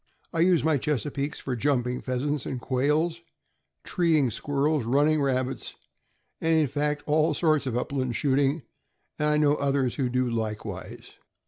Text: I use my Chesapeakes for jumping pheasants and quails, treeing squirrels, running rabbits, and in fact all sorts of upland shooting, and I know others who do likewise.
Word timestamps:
I 0.33 0.39
use 0.39 0.63
my 0.63 0.79
Chesapeakes 0.79 1.39
for 1.39 1.55
jumping 1.55 2.01
pheasants 2.01 2.47
and 2.47 2.59
quails, 2.59 3.21
treeing 3.83 4.31
squirrels, 4.31 4.83
running 4.83 5.21
rabbits, 5.21 5.75
and 6.41 6.55
in 6.55 6.65
fact 6.65 7.03
all 7.05 7.35
sorts 7.35 7.67
of 7.67 7.77
upland 7.77 8.15
shooting, 8.15 8.63
and 9.19 9.27
I 9.29 9.37
know 9.37 9.57
others 9.57 9.97
who 9.97 10.09
do 10.09 10.27
likewise. 10.27 11.13